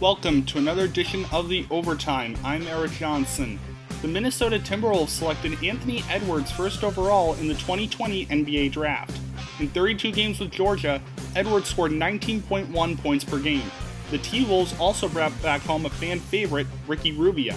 [0.00, 2.36] Welcome to another edition of The Overtime.
[2.44, 3.58] I'm Erik Johnson.
[4.00, 9.18] The Minnesota Timberwolves selected Anthony Edwards first overall in the 2020 NBA Draft.
[9.58, 11.02] In 32 games with Georgia,
[11.34, 13.68] Edwards scored 19.1 points per game.
[14.12, 17.56] The T Wolves also brought back home a fan favorite, Ricky Rubio.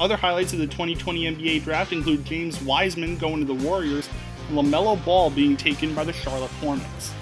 [0.00, 4.08] Other highlights of the 2020 NBA draft include James Wiseman going to the Warriors
[4.48, 7.12] and LaMelo Ball being taken by the Charlotte Hornets.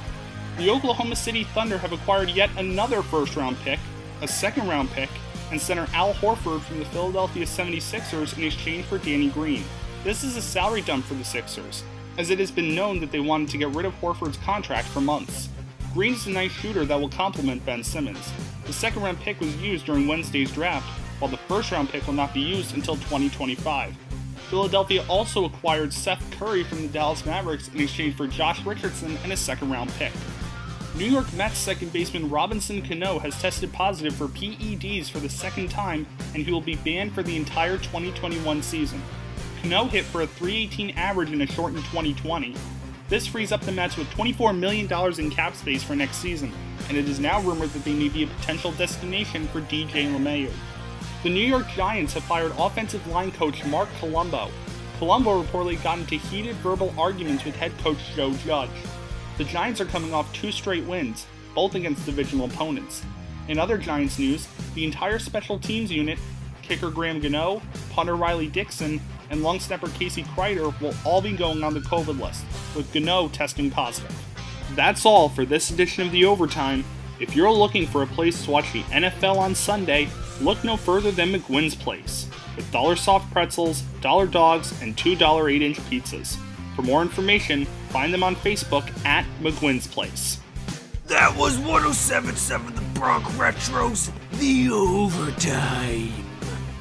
[0.57, 3.81] The Oklahoma City Thunder have acquired yet another first round pick,
[4.23, 5.11] a second round pick,
[5.51, 9.65] and center Al Horford from the Philadelphia 76ers in exchange for Danny Green.
[10.05, 11.83] This is a salary dump for the Sixers,
[12.17, 15.01] as it has been known that they wanted to get rid of Horford's contract for
[15.01, 15.49] months.
[15.93, 18.33] Green is a nice shooter that will complement Ben Simmons.
[18.65, 22.15] The second round pick was used during Wednesday's draft, while the first round pick will
[22.15, 23.95] not be used until 2025.
[24.49, 29.33] Philadelphia also acquired Seth Curry from the Dallas Mavericks in exchange for Josh Richardson and
[29.33, 30.13] a second round pick.
[30.95, 35.71] New York Mets second baseman Robinson Cano has tested positive for PEDs for the second
[35.71, 39.03] time and he will be banned for the entire 2021 season.
[39.63, 42.55] Cano hit for a 318 average in a shortened 2020.
[43.09, 44.87] This frees up the Mets with $24 million
[45.19, 46.53] in cap space for next season,
[46.89, 50.53] and it is now rumored that they may be a potential destination for DJ LeMahieu.
[51.23, 54.51] The New York Giants have fired offensive line coach Marc Colombo.
[54.99, 58.71] Colombo reportedly got into heated verbal arguments with head coach Joe Judge.
[59.39, 63.03] The Giants are coming off two straight wins, both against divisional opponents.
[63.49, 66.19] In other Giants news, the entire special teams unit,
[66.63, 67.61] kicker Graham Gano,
[67.91, 72.21] punter Riley Dixon, and long snapper Casey Kreiter will all be going on the COVID
[72.21, 72.45] list,
[72.77, 74.15] with Gano testing positive.
[74.75, 76.85] That's all for this edition of the Overtime.
[77.21, 80.09] If you're looking for a place to watch the NFL on Sunday,
[80.41, 82.27] look no further than McGuinn's Place,
[82.57, 86.37] with dollar soft pretzels, dollar dogs, and $2 8 inch pizzas.
[86.75, 90.41] For more information, find them on Facebook at McGuinn's Place.
[91.09, 96.11] That was 1077 The Bronx Retros, the overtime.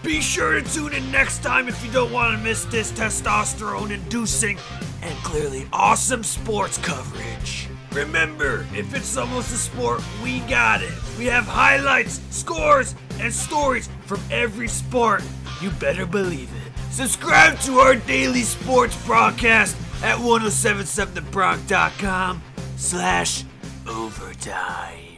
[0.03, 3.91] Be sure to tune in next time if you don't want to miss this testosterone
[3.91, 4.57] inducing
[5.01, 7.67] and clearly awesome sports coverage.
[7.91, 10.93] Remember, if it's almost a sport, we got it.
[11.19, 15.23] We have highlights, scores, and stories from every sport.
[15.61, 16.93] You better believe it.
[16.93, 22.41] Subscribe to our daily sports broadcast at 1077thebronx.com
[22.77, 23.43] slash
[23.87, 25.10] overtime.